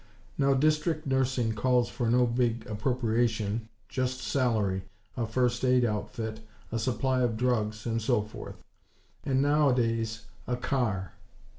[0.35, 4.81] Now District Nursing calls for no big appropriation; just salary,
[5.15, 6.39] a first aid outfit,
[6.71, 8.55] a supply of drugs and so forth;
[9.23, 11.11] and, now a days, a car.